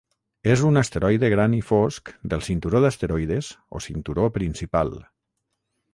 És 0.53 0.61
un 0.67 0.79
asteroide 0.79 1.29
gran 1.33 1.53
i 1.57 1.59
fosc 1.67 2.09
del 2.33 2.43
cinturó 2.49 2.81
d'asteroides 2.87 3.53
o 3.81 3.83
cinturó 3.89 4.29
principal. 4.39 4.95